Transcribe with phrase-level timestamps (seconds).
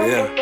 [0.00, 0.39] Yeah.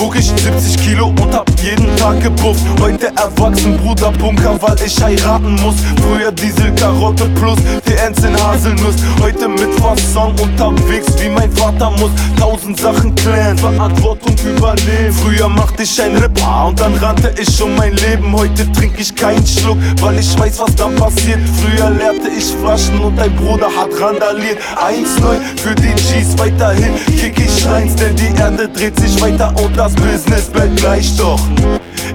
[0.00, 2.64] Wog ich 70 Kilo und hab jeden Tag gebufft.
[2.80, 5.76] Heute erwachsen, Bruder Bunker, weil ich heiraten muss.
[6.02, 8.96] Früher Diesel, Karotte plus TNs in Haselnuss.
[9.20, 12.10] Heute mit Fasson unterwegs, wie mein Vater muss.
[12.38, 15.12] Tausend Sachen klären, Verantwortung übernehmen.
[15.12, 18.34] Früher machte ich ein Ripper und dann rannte ich um mein Leben.
[18.34, 21.40] Heute trink ich keinen Schluck, weil ich weiß, was da passiert.
[21.60, 24.58] Früher leerte ich Flaschen und dein Bruder hat randaliert.
[24.82, 29.52] Eins neu für die G's, weiterhin kick ich reins, denn die Erde dreht sich weiter
[29.62, 31.40] und das Business bleibt gleich doch.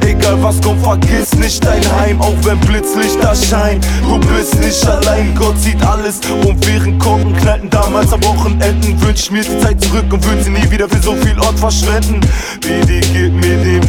[0.06, 3.82] Egal was kommt, vergiss nicht dein Heim, auch wenn Blitzlichter scheinen.
[4.04, 6.20] Du bist nicht allein, Gott sieht alles.
[6.46, 10.44] Und während Korken knallten damals am Wochenenden, wünsch ich mir die Zeit zurück und würd
[10.44, 12.22] sie nie wieder für so viel Ort verschwenden.
[12.62, 13.86] BD gib mir den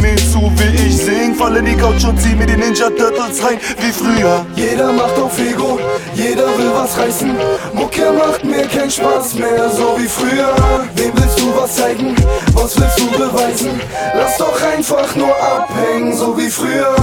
[0.00, 1.34] mir zu, wie ich sing.
[1.34, 4.44] Fall in die Couch und zieh mir die Ninja Turtles rein, wie früher.
[4.56, 5.78] Jeder macht auf Ego,
[6.14, 7.34] jeder will was reißen.
[7.72, 10.54] Mucke macht mir keinen Spaß mehr, so wie früher.
[10.96, 12.14] Wem willst du was zeigen?
[12.52, 13.80] Was willst du beweisen?
[14.14, 16.99] Lass doch einfach nur abhängen, so wie früher,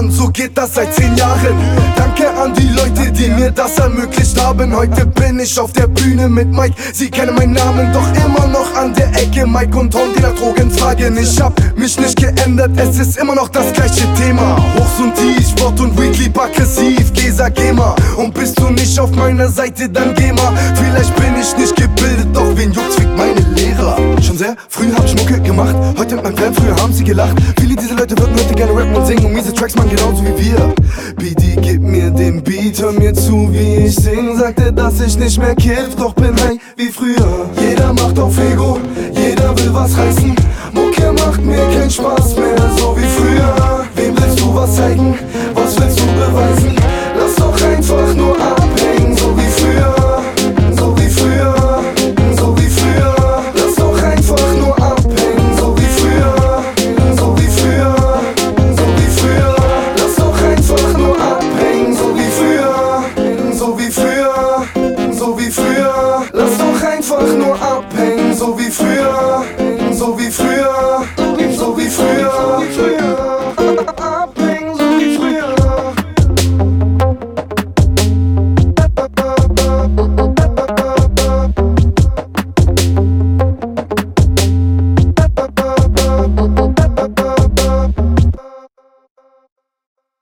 [0.00, 1.56] an, so geht das seit zehn Jahren.
[1.96, 4.74] Danke an die Leute, die mir das ermöglicht haben.
[4.74, 6.74] Heute bin ich auf der Bühne mit Mike.
[6.92, 9.46] Sie kennen meinen Namen, doch immer noch an der Ecke.
[9.46, 11.16] Mike und Tom, die nach Drogen fragen.
[11.18, 14.56] Ich hab mich nicht geändert, es ist immer noch das gleiche Thema.
[14.76, 17.94] Hochs und Tiefs, Sport und Weekly, aggressiv, Gesa, Gamer.
[18.16, 20.30] Und bist du nicht auf meiner Seite, dann geh.
[20.76, 23.96] Vielleicht bin ich nicht gebildet, doch wen juckt's, fickt meine Lehrer.
[24.22, 25.39] Schon sehr früh hab ich Mucke.
[26.10, 27.36] Heute mit meinem Fan, früher haben sie gelacht.
[27.60, 30.44] Viele dieser Leute würden heute gerne rappen und singen und miese Tracks machen genauso wie
[30.44, 30.74] wir.
[31.16, 34.36] BD, gib mir den Beat, hör mir zu, wie ich sing.
[34.36, 37.48] Sagte, dass ich nicht mehr kiff, doch bin high wie früher.
[37.60, 38.80] Jeder macht auf Ego,
[39.14, 40.34] jeder will was reißen.
[40.72, 42.29] Mucke macht mir keinen Spaß